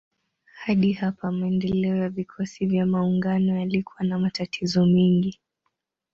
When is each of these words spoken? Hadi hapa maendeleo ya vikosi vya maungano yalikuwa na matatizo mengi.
Hadi 0.53 0.91
hapa 0.93 1.31
maendeleo 1.31 1.95
ya 1.95 2.09
vikosi 2.09 2.65
vya 2.65 2.85
maungano 2.85 3.59
yalikuwa 3.59 4.03
na 4.03 4.19
matatizo 4.19 4.85
mengi. 4.85 5.39